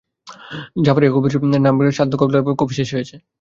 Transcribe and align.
জাকারিয়া 0.85 1.11
কফির 1.13 1.31
কাপ 1.33 1.43
নামিয়ে 1.57 1.85
রেখে 1.85 1.97
শান্ত 1.99 2.11
গলায় 2.21 2.43
বলল, 2.45 2.55
কফি 2.61 2.73
শেষ 2.79 2.89
হয়েছে। 2.95 3.15